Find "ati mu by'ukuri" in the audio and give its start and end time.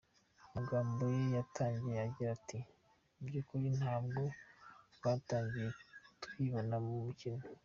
2.37-3.67